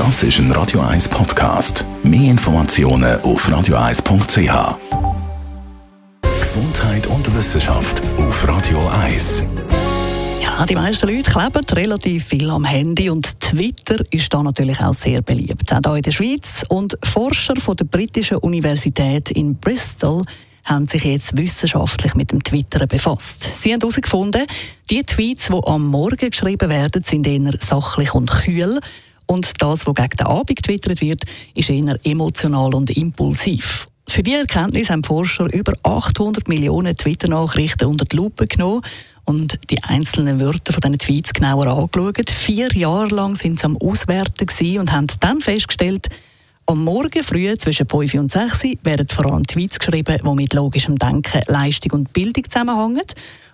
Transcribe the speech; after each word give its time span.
Das 0.00 0.22
ist 0.22 0.38
ein 0.38 0.50
Radio 0.52 0.80
1 0.80 1.10
Podcast. 1.10 1.84
Mehr 2.02 2.30
Informationen 2.30 3.20
auf 3.20 3.46
radio1.ch. 3.46 4.78
Gesundheit 6.40 7.06
und 7.06 7.36
Wissenschaft 7.36 8.00
auf 8.16 8.48
Radio 8.48 8.78
1. 8.88 9.46
Ja, 10.42 10.64
die 10.64 10.74
meisten 10.74 11.06
Leute 11.06 11.30
kleben 11.30 11.64
relativ 11.72 12.24
viel 12.24 12.48
am 12.48 12.64
Handy 12.64 13.10
und 13.10 13.38
Twitter 13.40 14.02
ist 14.10 14.32
da 14.32 14.42
natürlich 14.42 14.80
auch 14.80 14.94
sehr 14.94 15.20
beliebt, 15.20 15.70
auch 15.70 15.80
hier 15.82 15.96
in 15.96 16.02
der 16.02 16.12
Schweiz. 16.12 16.64
Und 16.70 16.96
Forscher 17.02 17.56
von 17.56 17.76
der 17.76 17.84
britischen 17.84 18.38
Universität 18.38 19.30
in 19.30 19.56
Bristol 19.56 20.24
haben 20.64 20.86
sich 20.86 21.04
jetzt 21.04 21.36
wissenschaftlich 21.36 22.14
mit 22.14 22.32
dem 22.32 22.42
Twitter 22.42 22.86
befasst. 22.86 23.44
Sie 23.44 23.70
haben 23.70 23.80
herausgefunden, 23.80 24.46
die 24.88 25.02
Tweets, 25.02 25.48
die 25.48 25.60
am 25.62 25.88
Morgen 25.88 26.30
geschrieben 26.30 26.70
werden, 26.70 27.02
sind 27.04 27.26
eher 27.26 27.52
sachlich 27.58 28.14
und 28.14 28.30
kühl. 28.30 28.80
Und 29.30 29.62
das, 29.62 29.86
was 29.86 29.94
gegen 29.94 30.16
den 30.16 30.26
Abend 30.26 30.56
getwittert 30.56 31.00
wird, 31.00 31.22
ist 31.54 31.70
eher 31.70 32.00
emotional 32.02 32.74
und 32.74 32.90
impulsiv. 32.90 33.86
Für 34.08 34.24
die 34.24 34.34
Erkenntnis 34.34 34.90
haben 34.90 35.04
Forscher 35.04 35.46
über 35.54 35.72
800 35.84 36.48
Millionen 36.48 36.96
Twitter-Nachrichten 36.96 37.86
unter 37.86 38.06
die 38.06 38.16
Lupe 38.16 38.48
genommen 38.48 38.82
und 39.26 39.56
die 39.70 39.80
einzelnen 39.84 40.40
Wörter 40.40 40.72
von 40.72 40.80
diesen 40.80 40.98
Tweets 40.98 41.32
genauer 41.32 41.68
angeschaut. 41.68 42.28
Vier 42.28 42.72
Jahre 42.72 43.14
lang 43.14 43.36
sind 43.36 43.60
sie 43.60 43.66
am 43.66 43.76
Auswerten 43.76 44.48
und 44.80 44.90
haben 44.90 45.06
dann 45.20 45.40
festgestellt, 45.40 46.08
am 46.66 46.82
Morgen 46.82 47.22
früh 47.22 47.56
zwischen 47.56 47.88
5 47.88 48.14
und 48.14 48.32
6 48.32 48.64
werden 48.82 49.06
vor 49.08 49.26
allem 49.26 49.46
Tweets 49.46 49.78
geschrieben, 49.78 50.18
die 50.24 50.34
mit 50.34 50.54
logischem 50.54 50.96
Denken, 50.96 51.42
Leistung 51.46 51.92
und 51.92 52.12
Bildung 52.12 52.50
zusammenhängen. 52.50 53.06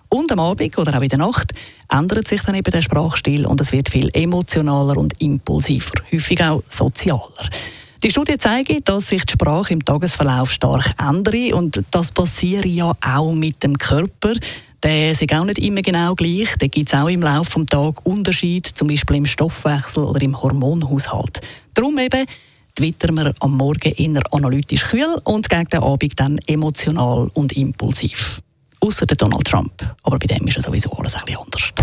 Und 0.09 0.31
am 0.31 0.39
Abend 0.39 0.77
oder 0.77 0.97
auch 0.97 1.01
in 1.01 1.09
der 1.09 1.19
Nacht 1.19 1.53
ändert 1.91 2.27
sich 2.27 2.41
dann 2.41 2.55
eben 2.55 2.71
der 2.71 2.81
Sprachstil 2.81 3.45
und 3.45 3.59
es 3.61 3.71
wird 3.71 3.89
viel 3.89 4.09
emotionaler 4.13 4.97
und 4.97 5.21
impulsiver, 5.21 6.01
häufig 6.11 6.41
auch 6.43 6.63
sozialer. 6.69 7.49
Die 8.03 8.11
Studie 8.11 8.37
zeigt, 8.37 8.87
dass 8.87 9.07
sich 9.07 9.25
die 9.25 9.33
Sprache 9.33 9.73
im 9.73 9.83
Tagesverlauf 9.83 10.51
stark 10.51 10.93
ändert 10.99 11.53
und 11.53 11.83
das 11.91 12.11
passiert 12.11 12.65
ja 12.65 12.95
auch 13.01 13.31
mit 13.33 13.63
dem 13.63 13.77
Körper. 13.77 14.33
Der 14.83 15.11
ist 15.11 15.33
auch 15.33 15.43
nicht 15.43 15.57
immer 15.57 15.81
genau 15.81 16.13
gleich. 16.13 16.55
Da 16.59 16.67
gibt 16.67 16.89
es 16.89 16.93
auch 16.93 17.09
im 17.09 17.23
Laufe 17.23 17.59
des 17.59 17.65
Tages 17.65 18.03
Unterschiede, 18.03 18.71
zum 18.73 18.87
Beispiel 18.87 19.17
im 19.17 19.25
Stoffwechsel 19.25 20.03
oder 20.03 20.21
im 20.21 20.39
Hormonhaushalt. 20.39 21.41
Darum 21.73 21.97
eben 21.97 22.27
twittern 22.75 23.15
wir 23.15 23.33
am 23.39 23.57
Morgen 23.57 23.91
eher 23.91 24.21
analytisch 24.31 24.83
kühl 24.83 25.17
und 25.23 25.49
gegen 25.49 25.65
den 25.65 25.81
Abend 25.81 26.19
dann 26.19 26.37
emotional 26.45 27.31
und 27.33 27.57
impulsiv. 27.57 28.41
Außer 28.87 29.05
Donald 29.05 29.45
Trump. 29.45 29.73
Aber 30.03 30.17
bei 30.17 30.27
dem 30.27 30.47
ist 30.47 30.55
ja 30.55 30.61
sowieso 30.61 30.89
alles 30.91 31.13
ein 31.13 31.25
bisschen 31.25 31.41
anders. 31.41 31.73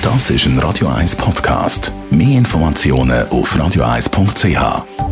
Das 0.00 0.30
ist 0.30 0.46
ein 0.46 0.58
Radio 0.58 0.88
1 0.88 1.16
Podcast. 1.16 1.92
Mehr 2.08 2.38
Informationen 2.38 3.28
auf 3.28 3.54
radio1.ch. 3.54 5.09